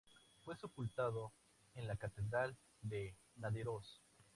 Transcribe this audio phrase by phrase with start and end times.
[0.39, 1.31] Fue sepultado
[1.75, 4.01] en la Catedral de Nidaros.